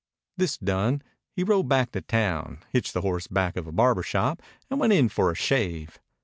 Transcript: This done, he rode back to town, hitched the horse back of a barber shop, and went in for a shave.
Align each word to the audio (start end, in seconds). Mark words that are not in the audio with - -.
This 0.35 0.57
done, 0.57 1.03
he 1.35 1.43
rode 1.43 1.69
back 1.69 1.91
to 1.91 2.01
town, 2.01 2.63
hitched 2.71 2.95
the 2.95 3.01
horse 3.01 3.27
back 3.27 3.55
of 3.55 3.67
a 3.67 3.71
barber 3.71 4.01
shop, 4.01 4.41
and 4.67 4.79
went 4.79 4.93
in 4.93 5.09
for 5.09 5.29
a 5.29 5.35
shave. 5.35 5.99